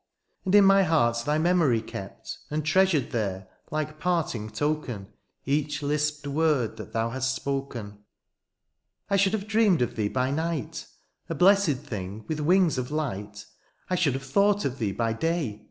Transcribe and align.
And 0.45 0.55
in 0.55 0.65
my 0.65 0.81
heart 0.81 1.21
thy 1.27 1.37
memory 1.37 1.79
kept, 1.79 2.39
And 2.49 2.65
treasm*ed 2.65 3.11
there, 3.11 3.47
like 3.69 3.99
partmg 4.01 4.51
token. 4.55 5.09
Each 5.45 5.83
lisped 5.83 6.25
word 6.25 6.77
that 6.77 6.91
thoa 6.93 7.11
haiFst 7.11 7.35
spoken; 7.35 7.99
I 9.11 9.17
should 9.17 9.33
have 9.33 9.47
dreamed 9.47 9.83
of 9.83 9.95
thee 9.95 10.09
by 10.09 10.31
night, 10.31 10.87
A 11.29 11.35
blessed 11.35 11.77
thing 11.85 12.25
with 12.27 12.39
wings 12.39 12.79
of 12.79 12.89
light; 12.89 13.45
I 13.91 13.95
should 13.95 14.13
have 14.15 14.23
thought 14.25 14.65
of 14.65 14.79
thee 14.79 14.91
by 14.91 15.13
day. 15.13 15.59